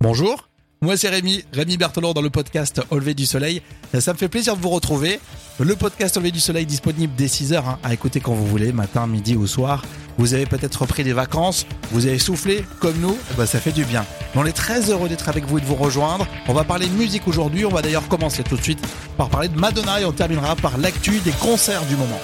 Bonjour, 0.00 0.48
moi 0.80 0.96
c'est 0.96 1.08
Rémi, 1.08 1.44
Rémi 1.52 1.76
Berthelon 1.76 2.12
dans 2.12 2.20
le 2.20 2.30
podcast 2.30 2.80
Au 2.90 3.00
du 3.00 3.26
soleil. 3.26 3.62
Ça 3.98 4.12
me 4.12 4.16
fait 4.16 4.28
plaisir 4.28 4.56
de 4.56 4.62
vous 4.62 4.68
retrouver. 4.68 5.18
Le 5.58 5.74
podcast 5.74 6.16
Au 6.16 6.20
du 6.20 6.38
soleil 6.38 6.66
disponible 6.66 7.12
dès 7.16 7.26
6h 7.26 7.56
hein, 7.56 7.80
à 7.82 7.94
écouter 7.94 8.20
quand 8.20 8.32
vous 8.32 8.46
voulez, 8.46 8.70
matin, 8.70 9.08
midi 9.08 9.34
ou 9.34 9.48
soir. 9.48 9.82
Vous 10.16 10.34
avez 10.34 10.46
peut-être 10.46 10.82
repris 10.82 11.02
des 11.02 11.12
vacances, 11.12 11.66
vous 11.90 12.06
avez 12.06 12.20
soufflé 12.20 12.64
comme 12.78 12.96
nous, 13.00 13.18
bah 13.36 13.46
ça 13.46 13.58
fait 13.58 13.72
du 13.72 13.84
bien. 13.84 14.06
On 14.36 14.46
est 14.46 14.52
très 14.52 14.88
heureux 14.88 15.08
d'être 15.08 15.28
avec 15.28 15.44
vous 15.46 15.58
et 15.58 15.60
de 15.60 15.66
vous 15.66 15.74
rejoindre. 15.74 16.28
On 16.46 16.52
va 16.52 16.62
parler 16.62 16.86
de 16.86 16.94
musique 16.94 17.26
aujourd'hui, 17.26 17.64
on 17.64 17.70
va 17.70 17.82
d'ailleurs 17.82 18.06
commencer 18.06 18.44
tout 18.44 18.56
de 18.56 18.62
suite 18.62 18.78
par 19.16 19.30
parler 19.30 19.48
de 19.48 19.58
Madonna 19.58 20.00
et 20.00 20.04
on 20.04 20.12
terminera 20.12 20.54
par 20.54 20.78
l'actu 20.78 21.18
des 21.24 21.32
concerts 21.32 21.84
du 21.86 21.96
moment. 21.96 22.20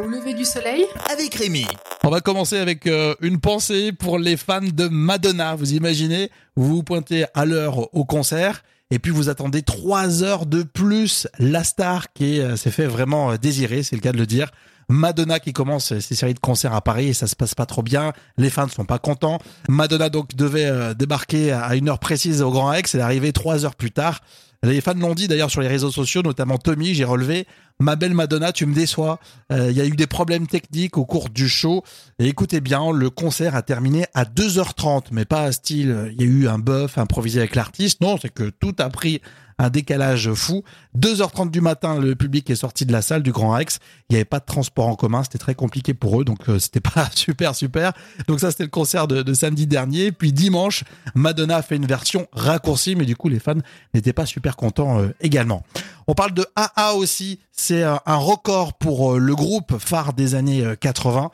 Au 0.00 0.06
lever 0.06 0.34
du 0.34 0.44
soleil 0.44 0.84
avec 1.10 1.34
Rémi. 1.34 1.66
On 2.04 2.10
va 2.10 2.20
commencer 2.20 2.56
avec 2.56 2.86
euh, 2.86 3.16
une 3.20 3.40
pensée 3.40 3.90
pour 3.90 4.20
les 4.20 4.36
fans 4.36 4.60
de 4.60 4.86
Madonna. 4.86 5.56
Vous 5.56 5.72
imaginez, 5.72 6.30
vous 6.54 6.76
vous 6.76 6.82
pointez 6.84 7.24
à 7.34 7.44
l'heure 7.44 7.92
au 7.94 8.04
concert 8.04 8.62
et 8.92 9.00
puis 9.00 9.10
vous 9.10 9.28
attendez 9.28 9.62
trois 9.62 10.22
heures 10.22 10.46
de 10.46 10.62
plus 10.62 11.26
la 11.40 11.64
star 11.64 12.12
qui 12.12 12.40
euh, 12.40 12.54
s'est 12.54 12.70
fait 12.70 12.86
vraiment 12.86 13.32
euh, 13.32 13.36
désirer, 13.38 13.82
c'est 13.82 13.96
le 13.96 14.00
cas 14.00 14.12
de 14.12 14.18
le 14.18 14.26
dire. 14.26 14.52
Madonna 14.88 15.40
qui 15.40 15.52
commence 15.52 15.98
ses 15.98 16.14
séries 16.14 16.34
de 16.34 16.38
concerts 16.38 16.74
à 16.74 16.80
Paris 16.80 17.08
et 17.08 17.14
ça 17.14 17.26
se 17.26 17.34
passe 17.34 17.56
pas 17.56 17.66
trop 17.66 17.82
bien. 17.82 18.12
Les 18.36 18.50
fans 18.50 18.66
ne 18.66 18.70
sont 18.70 18.84
pas 18.84 19.00
contents. 19.00 19.38
Madonna 19.68 20.10
donc 20.10 20.34
devait 20.34 20.94
débarquer 20.94 21.52
à 21.52 21.74
une 21.74 21.90
heure 21.90 21.98
précise 21.98 22.40
au 22.40 22.50
Grand 22.50 22.68
Rex. 22.68 22.94
Elle 22.94 23.00
est 23.00 23.04
arrivée 23.04 23.32
trois 23.34 23.66
heures 23.66 23.74
plus 23.74 23.90
tard. 23.90 24.20
Les 24.64 24.80
fans 24.80 24.94
l'ont 24.94 25.14
dit 25.14 25.28
d'ailleurs 25.28 25.52
sur 25.52 25.60
les 25.60 25.68
réseaux 25.68 25.92
sociaux, 25.92 26.22
notamment 26.22 26.58
Tommy, 26.58 26.92
j'ai 26.92 27.04
relevé, 27.04 27.46
ma 27.78 27.94
belle 27.94 28.14
Madonna, 28.14 28.52
tu 28.52 28.66
me 28.66 28.74
déçois. 28.74 29.20
Euh, 29.52 29.70
il 29.70 29.76
y 29.76 29.80
a 29.80 29.86
eu 29.86 29.94
des 29.94 30.08
problèmes 30.08 30.48
techniques 30.48 30.98
au 30.98 31.04
cours 31.04 31.28
du 31.28 31.48
show. 31.48 31.84
Et 32.18 32.26
écoutez 32.26 32.60
bien, 32.60 32.90
le 32.90 33.08
concert 33.08 33.54
a 33.54 33.62
terminé 33.62 34.06
à 34.14 34.24
2h30, 34.24 35.06
mais 35.12 35.24
pas 35.24 35.42
à 35.42 35.52
style, 35.52 36.12
il 36.12 36.20
y 36.20 36.24
a 36.24 36.28
eu 36.28 36.48
un 36.48 36.58
buff 36.58 36.98
improvisé 36.98 37.38
avec 37.38 37.54
l'artiste. 37.54 38.00
Non, 38.00 38.16
c'est 38.20 38.34
que 38.34 38.50
tout 38.50 38.74
a 38.78 38.90
pris 38.90 39.20
un 39.58 39.70
décalage 39.70 40.32
fou. 40.32 40.62
2h30 40.96 41.50
du 41.50 41.60
matin, 41.60 41.98
le 41.98 42.14
public 42.14 42.48
est 42.50 42.56
sorti 42.56 42.86
de 42.86 42.92
la 42.92 43.02
salle 43.02 43.22
du 43.22 43.32
Grand 43.32 43.50
Rex. 43.50 43.78
Il 44.08 44.14
n'y 44.14 44.16
avait 44.16 44.24
pas 44.24 44.38
de 44.38 44.44
transport 44.44 44.86
en 44.86 44.94
commun, 44.94 45.22
c'était 45.22 45.38
très 45.38 45.54
compliqué 45.54 45.94
pour 45.94 46.20
eux, 46.20 46.24
donc 46.24 46.48
euh, 46.48 46.58
c'était 46.58 46.80
pas 46.80 47.08
super 47.14 47.54
super. 47.54 47.92
Donc 48.26 48.40
ça, 48.40 48.50
c'était 48.50 48.64
le 48.64 48.70
concert 48.70 49.08
de, 49.08 49.34
samedi 49.34 49.66
dernier. 49.66 50.12
Puis 50.12 50.32
dimanche, 50.32 50.84
Madonna 51.14 51.56
a 51.56 51.62
fait 51.62 51.76
une 51.76 51.86
version 51.86 52.26
raccourcie, 52.32 52.96
mais 52.96 53.04
du 53.04 53.16
coup, 53.16 53.28
les 53.28 53.40
fans 53.40 53.54
n'étaient 53.94 54.12
pas 54.12 54.26
super 54.26 54.56
contents 54.56 55.00
euh, 55.00 55.08
également. 55.20 55.64
On 56.06 56.14
parle 56.14 56.32
de 56.32 56.46
AA 56.56 56.94
aussi, 56.94 57.40
c'est 57.52 57.82
un 57.82 58.16
record 58.16 58.74
pour 58.74 59.14
euh, 59.14 59.18
le 59.18 59.34
groupe 59.34 59.76
phare 59.78 60.14
des 60.14 60.34
années 60.34 60.64
80. 60.80 61.30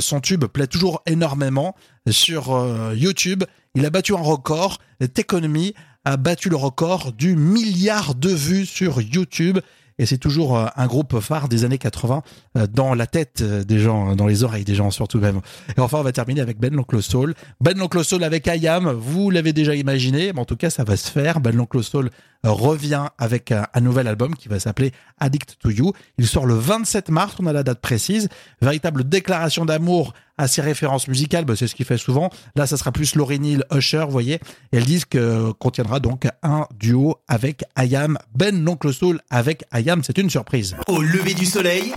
Son 0.00 0.20
tube 0.20 0.44
plaît 0.44 0.66
toujours 0.66 1.02
énormément 1.06 1.74
sur 2.10 2.92
YouTube. 2.94 3.44
Il 3.74 3.86
a 3.86 3.90
battu 3.90 4.14
un 4.14 4.20
record. 4.20 4.80
Techonomy 5.14 5.74
a 6.08 6.16
battu 6.16 6.48
le 6.48 6.56
record 6.56 7.12
du 7.12 7.36
milliard 7.36 8.14
de 8.14 8.30
vues 8.30 8.64
sur 8.64 9.02
YouTube. 9.02 9.58
Et 9.98 10.06
c'est 10.06 10.16
toujours 10.16 10.56
euh, 10.56 10.66
un 10.74 10.86
groupe 10.86 11.20
phare 11.20 11.48
des 11.48 11.64
années 11.64 11.76
80 11.76 12.22
euh, 12.56 12.66
dans 12.66 12.94
la 12.94 13.06
tête 13.06 13.40
euh, 13.42 13.62
des 13.62 13.78
gens, 13.78 14.16
dans 14.16 14.26
les 14.26 14.42
oreilles 14.42 14.64
des 14.64 14.74
gens 14.74 14.90
surtout 14.90 15.18
même. 15.18 15.40
Et 15.76 15.80
enfin, 15.80 15.98
on 15.98 16.02
va 16.02 16.12
terminer 16.12 16.40
avec 16.40 16.58
Ben 16.58 16.72
l'Oncle 16.74 17.02
Soul. 17.02 17.34
Ben 17.60 17.76
l'Oncle 17.76 18.02
Soul 18.02 18.24
avec 18.24 18.48
Ayam, 18.48 18.90
vous 18.90 19.28
l'avez 19.28 19.52
déjà 19.52 19.74
imaginé, 19.74 20.32
mais 20.32 20.40
en 20.40 20.46
tout 20.46 20.56
cas, 20.56 20.70
ça 20.70 20.82
va 20.82 20.96
se 20.96 21.10
faire. 21.10 21.40
Ben 21.40 21.54
l'Oncle 21.54 21.82
Soul 21.82 22.10
revient 22.42 23.08
avec 23.18 23.52
un, 23.52 23.66
nouvel 23.82 24.06
album 24.06 24.34
qui 24.34 24.48
va 24.48 24.58
s'appeler 24.60 24.92
Addict 25.18 25.56
to 25.60 25.70
You. 25.70 25.92
Il 26.16 26.26
sort 26.26 26.46
le 26.46 26.54
27 26.54 27.10
mars, 27.10 27.34
on 27.38 27.46
a 27.46 27.52
la 27.52 27.64
date 27.64 27.80
précise. 27.80 28.28
Véritable 28.62 29.06
déclaration 29.06 29.66
d'amour 29.66 30.14
à 30.38 30.48
ses 30.48 30.62
références 30.62 31.08
musicales, 31.08 31.44
bah, 31.44 31.54
c'est 31.56 31.66
ce 31.66 31.74
qu'il 31.74 31.84
fait 31.84 31.98
souvent. 31.98 32.30
Là, 32.56 32.66
ça 32.66 32.76
sera 32.76 32.92
plus 32.92 33.14
Laurie 33.14 33.40
Neal, 33.40 33.64
Usher, 33.74 34.04
vous 34.06 34.12
voyez. 34.12 34.34
Et 34.72 34.78
elles 34.78 34.84
disent 34.84 35.04
que 35.04 35.50
contiendra 35.52 36.00
donc 36.00 36.26
un 36.42 36.66
duo 36.78 37.16
avec 37.28 37.64
Ayam, 37.74 38.18
Ben 38.34 38.64
l'oncle 38.64 38.92
Soul 38.92 39.20
avec 39.30 39.64
Ayam, 39.70 40.02
c'est 40.02 40.18
une 40.18 40.30
surprise. 40.30 40.76
Au 40.86 41.02
lever 41.02 41.34
du 41.34 41.44
soleil, 41.44 41.92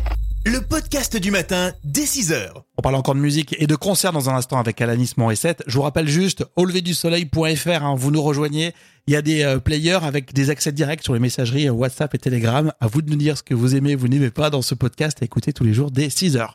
le 0.45 0.59
podcast 0.59 1.17
du 1.17 1.29
matin 1.29 1.71
dès 1.83 2.05
6h. 2.05 2.49
On 2.77 2.81
parle 2.81 2.95
encore 2.95 3.13
de 3.13 3.19
musique 3.19 3.55
et 3.59 3.67
de 3.67 3.75
concerts 3.75 4.11
dans 4.11 4.29
un 4.29 4.35
instant 4.35 4.59
avec 4.59 4.81
Alanis 4.81 5.11
Morissette. 5.17 5.63
Je 5.67 5.75
vous 5.75 5.83
rappelle 5.83 6.07
juste 6.07 6.43
au 6.55 6.66
lever 6.66 6.81
du 6.81 6.95
soleil.fr, 6.95 7.83
hein, 7.83 7.95
vous 7.95 8.09
nous 8.09 8.23
rejoignez. 8.23 8.73
Il 9.05 9.13
y 9.13 9.16
a 9.16 9.21
des 9.21 9.43
euh, 9.43 9.59
players 9.59 9.99
avec 10.01 10.33
des 10.33 10.49
accès 10.49 10.71
directs 10.71 11.03
sur 11.03 11.13
les 11.13 11.19
messageries 11.19 11.67
euh, 11.67 11.71
WhatsApp 11.71 12.16
et 12.16 12.17
Telegram. 12.17 12.71
À 12.79 12.87
vous 12.87 13.03
de 13.03 13.09
nous 13.11 13.17
dire 13.17 13.37
ce 13.37 13.43
que 13.43 13.53
vous 13.53 13.75
aimez, 13.75 13.95
vous 13.95 14.07
n'aimez 14.07 14.31
pas 14.31 14.49
dans 14.49 14.61
ce 14.61 14.73
podcast 14.73 15.19
à 15.21 15.25
écouter 15.25 15.53
tous 15.53 15.63
les 15.63 15.73
jours 15.73 15.91
dès 15.91 16.09
6 16.09 16.37
h 16.37 16.49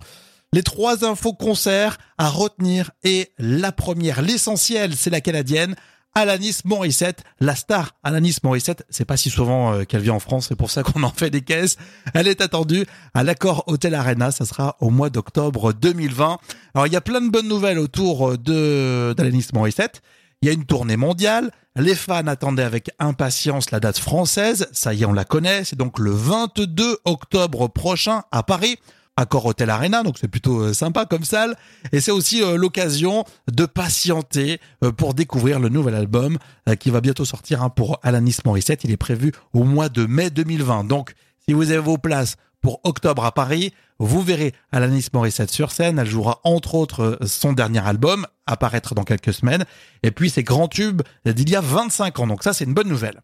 les 0.56 0.62
trois 0.62 1.04
infos 1.04 1.34
concerts 1.34 1.98
à 2.16 2.30
retenir 2.30 2.90
et 3.04 3.30
la 3.38 3.72
première, 3.72 4.22
l'essentiel, 4.22 4.96
c'est 4.96 5.10
la 5.10 5.20
canadienne. 5.20 5.76
Alanis 6.14 6.60
Morissette, 6.64 7.24
la 7.40 7.54
star 7.54 7.90
Alanis 8.02 8.38
Morissette, 8.42 8.86
c'est 8.88 9.04
pas 9.04 9.18
si 9.18 9.28
souvent 9.28 9.74
euh, 9.74 9.84
qu'elle 9.84 10.00
vient 10.00 10.14
en 10.14 10.18
France, 10.18 10.46
c'est 10.48 10.56
pour 10.56 10.70
ça 10.70 10.82
qu'on 10.82 11.02
en 11.02 11.10
fait 11.10 11.28
des 11.28 11.42
caisses. 11.42 11.76
Elle 12.14 12.26
est 12.26 12.40
attendue 12.40 12.86
à 13.12 13.22
l'accord 13.22 13.64
Hotel 13.66 13.94
Arena, 13.94 14.30
ça 14.30 14.46
sera 14.46 14.78
au 14.80 14.88
mois 14.88 15.10
d'octobre 15.10 15.74
2020. 15.74 16.38
Alors 16.74 16.86
il 16.86 16.92
y 16.94 16.96
a 16.96 17.02
plein 17.02 17.20
de 17.20 17.28
bonnes 17.28 17.48
nouvelles 17.48 17.78
autour 17.78 18.38
de 18.38 19.12
d'Alanis 19.14 19.48
Morissette. 19.52 20.00
Il 20.40 20.48
y 20.48 20.50
a 20.50 20.54
une 20.54 20.64
tournée 20.64 20.96
mondiale. 20.96 21.50
Les 21.76 21.94
fans 21.94 22.26
attendaient 22.26 22.62
avec 22.62 22.88
impatience 22.98 23.70
la 23.72 23.80
date 23.80 23.98
française. 23.98 24.68
Ça 24.72 24.94
y 24.94 25.02
est, 25.02 25.04
on 25.04 25.12
la 25.12 25.26
connaît. 25.26 25.64
C'est 25.64 25.76
donc 25.76 25.98
le 25.98 26.12
22 26.12 26.96
octobre 27.04 27.68
prochain 27.68 28.22
à 28.32 28.42
Paris. 28.42 28.78
Accor 29.16 29.46
Hotel 29.46 29.70
Arena, 29.70 30.02
donc 30.02 30.18
c'est 30.20 30.28
plutôt 30.28 30.60
euh, 30.60 30.74
sympa 30.74 31.06
comme 31.06 31.24
salle. 31.24 31.56
Et 31.92 32.00
c'est 32.00 32.10
aussi 32.10 32.42
euh, 32.42 32.56
l'occasion 32.56 33.24
de 33.50 33.64
patienter 33.64 34.60
euh, 34.84 34.92
pour 34.92 35.14
découvrir 35.14 35.58
le 35.58 35.68
nouvel 35.68 35.94
album 35.94 36.38
qui 36.80 36.90
va 36.90 37.00
bientôt 37.00 37.24
sortir 37.24 37.62
hein, 37.62 37.70
pour 37.70 38.00
Alanis 38.02 38.38
Morissette. 38.44 38.82
Il 38.84 38.90
est 38.90 38.96
prévu 38.96 39.32
au 39.52 39.62
mois 39.62 39.88
de 39.88 40.04
mai 40.04 40.30
2020. 40.30 40.84
Donc, 40.84 41.14
si 41.46 41.54
vous 41.54 41.70
avez 41.70 41.80
vos 41.80 41.96
places 41.96 42.36
pour 42.60 42.80
octobre 42.82 43.24
à 43.24 43.32
Paris, 43.32 43.72
vous 44.00 44.20
verrez 44.20 44.52
Alanis 44.72 45.06
Morissette 45.12 45.50
sur 45.50 45.70
scène. 45.70 46.00
Elle 46.00 46.08
jouera 46.08 46.40
entre 46.42 46.74
autres 46.74 47.18
son 47.24 47.52
dernier 47.52 47.86
album, 47.86 48.26
apparaître 48.46 48.96
dans 48.96 49.04
quelques 49.04 49.32
semaines. 49.32 49.64
Et 50.02 50.10
puis 50.10 50.28
ses 50.28 50.42
grands 50.42 50.66
tubes 50.66 51.02
d'il 51.24 51.48
y 51.48 51.54
a 51.54 51.60
25 51.60 52.18
ans. 52.18 52.26
Donc 52.26 52.42
ça, 52.42 52.52
c'est 52.52 52.64
une 52.64 52.74
bonne 52.74 52.88
nouvelle. 52.88 53.20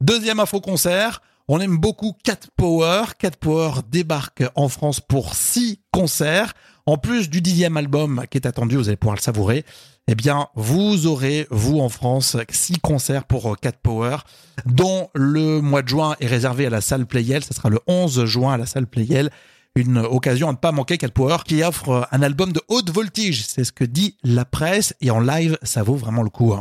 Deuxième 0.00 0.38
info 0.38 0.60
concert. 0.60 1.20
On 1.46 1.60
aime 1.60 1.76
beaucoup 1.76 2.14
Cat 2.24 2.38
Power. 2.56 3.02
Cat 3.18 3.32
Power 3.38 3.82
débarque 3.90 4.44
en 4.54 4.70
France 4.70 5.00
pour 5.00 5.34
six 5.34 5.78
concerts. 5.92 6.54
En 6.86 6.96
plus 6.96 7.28
du 7.28 7.42
dixième 7.42 7.76
album 7.76 8.24
qui 8.30 8.38
est 8.38 8.46
attendu, 8.46 8.76
vous 8.76 8.88
allez 8.88 8.96
pouvoir 8.96 9.16
le 9.16 9.20
savourer. 9.20 9.66
Eh 10.08 10.14
bien, 10.14 10.48
vous 10.54 11.06
aurez, 11.06 11.46
vous 11.50 11.80
en 11.80 11.90
France, 11.90 12.38
six 12.48 12.78
concerts 12.78 13.24
pour 13.24 13.58
Cat 13.60 13.72
Power, 13.82 14.16
dont 14.64 15.10
le 15.14 15.60
mois 15.60 15.82
de 15.82 15.88
juin 15.88 16.16
est 16.18 16.26
réservé 16.26 16.64
à 16.64 16.70
la 16.70 16.80
salle 16.80 17.04
Playel. 17.04 17.44
Ce 17.44 17.52
sera 17.52 17.68
le 17.68 17.78
11 17.86 18.24
juin 18.24 18.54
à 18.54 18.56
la 18.56 18.64
salle 18.64 18.86
Playel. 18.86 19.30
Une 19.74 19.98
occasion 19.98 20.48
à 20.48 20.52
ne 20.52 20.56
pas 20.56 20.72
manquer 20.72 20.96
Cat 20.96 21.08
Power 21.08 21.38
qui 21.44 21.62
offre 21.62 22.08
un 22.10 22.22
album 22.22 22.52
de 22.52 22.62
haute 22.68 22.90
voltige. 22.90 23.44
C'est 23.46 23.64
ce 23.64 23.72
que 23.72 23.84
dit 23.84 24.16
la 24.24 24.46
presse 24.46 24.94
et 25.02 25.10
en 25.10 25.20
live, 25.20 25.58
ça 25.62 25.82
vaut 25.82 25.96
vraiment 25.96 26.22
le 26.22 26.30
coup. 26.30 26.54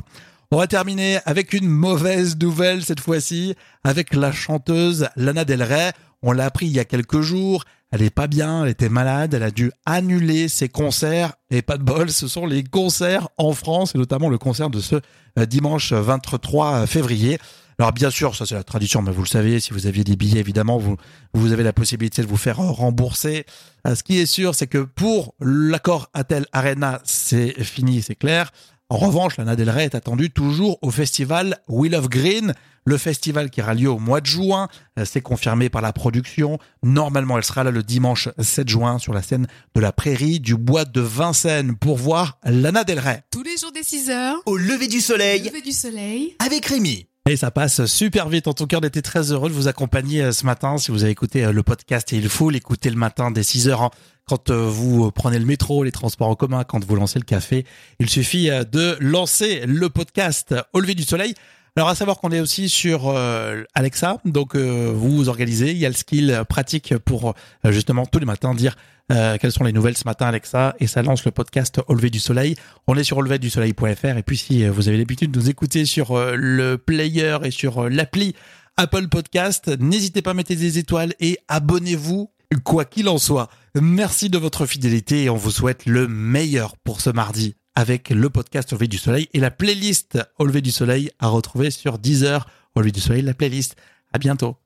On 0.53 0.58
va 0.58 0.68
terminer 0.68 1.18
avec 1.25 1.53
une 1.53 1.68
mauvaise 1.68 2.38
nouvelle 2.38 2.84
cette 2.84 3.00
fois-ci, 3.00 3.56
avec 3.84 4.14
la 4.14 4.31
chanteuse 4.31 5.08
Lana 5.16 5.46
Del 5.46 5.64
Rey. 5.64 5.94
On 6.22 6.31
l'a 6.31 6.46
appris 6.46 6.68
il 6.68 6.74
y 6.74 6.80
a 6.80 6.86
quelques 6.86 7.22
jours. 7.22 7.64
Elle 7.90 8.03
est 8.03 8.12
pas 8.12 8.28
bien, 8.28 8.64
elle 8.64 8.69
était 8.69 8.88
malade, 8.88 9.34
elle 9.34 9.41
a 9.41 9.50
dû 9.50 9.72
annuler 9.88 10.47
ses 10.47 10.69
concerts. 10.69 11.34
Et 11.50 11.64
pas 11.64 11.80
de 11.80 11.84
bol, 11.84 12.12
ce 12.12 12.28
sont 12.28 12.46
les 12.46 12.64
concerts 12.64 13.30
en 13.38 13.53
France, 13.53 13.96
et 13.96 13.97
notamment 13.97 14.30
le 14.30 14.38
concert 14.38 14.69
de 14.69 14.80
ce 14.80 14.97
euh, 15.40 15.47
dimanche 15.47 15.91
23 15.91 16.85
février. 16.85 17.40
Alors 17.80 17.91
bien 17.91 18.12
sûr, 18.12 18.35
ça 18.35 18.46
c'est 18.46 18.53
la 18.53 18.64
tradition, 18.64 19.02
mais 19.02 19.12
vous 19.12 19.24
le 19.24 19.28
savez, 19.28 19.59
si 19.59 19.74
vous 19.74 19.88
aviez 19.88 20.03
des 20.03 20.16
billets, 20.16 20.40
évidemment, 20.40 20.78
vous, 20.78 20.97
vous 21.34 21.52
avez 21.52 21.64
la 21.64 21.74
possibilité 21.74 22.22
de 22.22 22.28
vous 22.28 22.38
faire 22.38 22.58
rembourser. 22.58 23.47
Euh, 23.88 23.96
ce 23.96 24.03
qui 24.03 24.20
est 24.20 24.28
sûr, 24.28 24.53
c'est 24.53 24.68
que 24.68 24.78
pour 24.78 25.34
l'accord 25.40 26.11
Atel 26.14 26.46
Arena, 26.52 27.02
c'est 27.06 27.64
fini, 27.64 28.03
c'est 28.03 28.14
clair. 28.14 28.52
En 28.93 28.97
revanche, 28.97 29.37
Lana 29.37 29.55
Del 29.55 29.72
Rey 29.72 29.85
est 29.85 29.95
attendue 29.95 30.29
toujours 30.29 30.78
au 30.84 30.91
festival 30.91 31.57
Wheel 31.67 31.95
of 31.95 32.09
Green, 32.09 32.53
le 32.85 32.99
festival 32.99 33.49
qui 33.49 33.59
aura 33.59 33.73
lieu 33.73 33.90
au 33.90 33.97
mois 33.97 34.22
de 34.22 34.28
juin. 34.28 34.67
Euh, 34.99 35.03
c'est 35.03 35.19
confirmé 35.19 35.67
par 35.67 35.81
la 35.81 35.91
production. 35.93 36.59
Normalement, 36.84 37.40
elle 37.40 37.43
sera 37.43 37.63
là 37.63 37.72
le 37.72 37.81
dimanche 37.81 38.29
7 38.37 38.69
juin 38.69 38.99
sur 38.99 39.11
la 39.11 39.23
scène 39.23 39.47
de 39.73 39.81
la 39.81 39.91
prairie 39.91 40.40
du 40.40 40.55
bois 40.55 40.85
de 40.85 41.01
Vincennes 41.01 41.75
pour 41.75 41.97
voir 41.97 42.37
Lana 42.43 42.84
Del 42.84 42.99
Rey. 42.99 43.23
Tous 43.31 43.41
les 43.41 43.57
jours 43.57 43.72
des 43.72 43.81
6 43.81 44.11
heures. 44.11 44.37
Au 44.45 44.57
lever 44.57 44.87
du 44.87 45.01
soleil. 45.01 45.41
Lever 45.41 45.63
du 45.63 45.72
soleil. 45.72 46.35
Avec 46.37 46.67
Rémi. 46.67 47.07
Et 47.29 47.37
ça 47.37 47.52
passe 47.52 47.85
super 47.85 48.28
vite. 48.28 48.49
En 48.49 48.53
tout 48.53 48.67
cas, 48.67 48.79
on 48.81 48.85
était 48.85 49.02
très 49.02 49.31
heureux 49.31 49.47
de 49.47 49.53
vous 49.53 49.70
accompagner 49.70 50.22
euh, 50.22 50.34
ce 50.34 50.46
matin. 50.46 50.78
Si 50.78 50.91
vous 50.91 51.03
avez 51.03 51.14
écouté 51.14 51.46
euh, 51.46 51.53
le 51.53 51.64
podcast, 51.64 52.11
il 52.11 52.28
faut 52.28 52.49
l'écouter 52.49 52.90
le 52.90 52.97
matin 52.97 53.31
dès 53.31 53.43
6 53.43 53.70
heures 53.70 53.81
hein. 53.81 53.91
quand 54.28 54.49
euh, 54.49 54.67
vous 54.67 55.09
prenez 55.09 55.40
le 55.40 55.46
métro, 55.46 55.85
les 55.85 55.93
transports 55.93 56.28
en 56.28 56.35
commun, 56.35 56.66
quand 56.66 56.84
vous 56.84 56.96
lancez 56.97 57.20
le 57.20 57.23
café. 57.23 57.66
Il 57.99 58.09
suffit 58.09 58.49
de 58.49 58.97
lancer 58.99 59.66
le 59.66 59.87
podcast 59.87 60.53
au 60.73 60.81
lever 60.81 60.96
du 60.96 61.03
soleil. 61.03 61.34
Alors 61.75 61.90
à 61.90 61.96
savoir 61.96 62.20
qu'on 62.20 62.29
est 62.29 62.40
aussi 62.40 62.70
sur 62.70 63.08
euh, 63.08 63.64
Alexa, 63.73 64.20
donc 64.25 64.55
euh, 64.55 64.91
vous 64.93 65.28
organisez, 65.28 65.72
il 65.72 65.78
y 65.79 65.87
a 65.87 65.90
le 65.90 65.96
skill 65.96 66.43
pratique 66.47 66.96
pour 66.99 67.34
euh, 67.66 67.72
justement 67.72 68.05
tous 68.05 68.20
les 68.20 68.28
matins 68.28 68.53
dire 68.53 68.75
quelles 69.09 69.52
sont 69.52 69.66
les 69.66 69.73
nouvelles 69.73 69.97
ce 69.97 70.05
matin 70.05 70.25
Alexa. 70.25 70.75
Et 70.79 70.87
ça 70.87 71.03
lance 71.03 71.23
le 71.25 71.29
podcast 71.29 71.81
Au 71.87 71.93
lever 71.93 72.09
du 72.09 72.20
soleil. 72.20 72.55
On 72.87 72.96
est 72.96 73.03
sur 73.03 73.17
auleverdusoleil.fr 73.17 74.17
et 74.17 74.23
puis 74.23 74.37
si 74.37 74.66
vous 74.66 74.87
avez 74.87 74.97
l'habitude 74.97 75.29
de 75.29 75.40
nous 75.40 75.49
écouter 75.49 75.85
sur 75.85 76.16
le 76.17 76.78
player 76.78 77.37
et 77.43 77.52
sur 77.52 77.90
l'appli 77.90 78.34
Apple 78.75 79.09
Podcast, 79.09 79.70
n'hésitez 79.79 80.23
pas 80.23 80.31
à 80.31 80.34
mettre 80.34 80.55
des 80.55 80.79
étoiles 80.79 81.14
et 81.20 81.37
abonnez-vous 81.47 82.31
quoi 82.64 82.85
qu'il 82.85 83.08
en 83.08 83.20
soit. 83.20 83.49
Merci 83.79 84.29
de 84.29 84.40
votre 84.40 84.66
fidélité 84.66 85.25
et 85.25 85.29
on 85.29 85.35
vous 85.35 85.52
souhaite 85.52 85.85
le 85.85 86.08
meilleur 86.08 86.75
pour 86.78 87.02
ce 87.02 87.11
mardi 87.11 87.55
avec 87.75 88.09
le 88.09 88.29
podcast 88.29 88.72
Au 88.73 88.75
lever 88.75 88.87
du 88.87 88.97
soleil 88.97 89.29
et 89.34 89.40
la 89.40 89.52
playlist 89.52 90.20
Au 90.40 90.46
lever 90.46 90.61
du 90.61 90.72
soleil 90.72 91.11
à 91.20 91.28
retrouver 91.28 91.72
sur 91.72 91.97
Deezer. 91.97 92.47
Au 92.75 92.79
lever 92.81 92.91
du 92.91 93.02
soleil, 93.02 93.22
la 93.22 93.34
playlist. 93.34 93.75
À 94.11 94.20
bientôt. 94.20 94.58